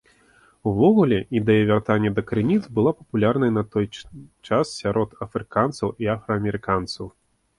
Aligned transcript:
Увогуле, 0.69 1.17
ідэя 1.39 1.65
вяртання 1.71 2.11
да 2.19 2.23
крыніц 2.29 2.61
была 2.77 2.93
папулярная 3.01 3.51
на 3.59 3.63
той 3.75 3.85
час 4.47 4.65
сярод 4.81 5.09
афрыканцаў 5.29 5.87
і 6.07 6.13
афраамерыканцаў. 6.15 7.05